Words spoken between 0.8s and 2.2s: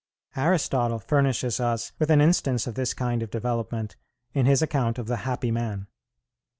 furnishes us with